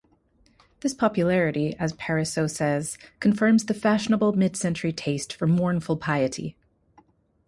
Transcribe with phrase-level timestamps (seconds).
[0.79, 6.57] This popularity, as Parisot says, confirms the fashionable mid-century taste for mournful piety.